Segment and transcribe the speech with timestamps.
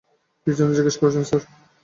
[0.47, 1.41] কি জন্যে জিজ্ঞেস করছেন স্যার?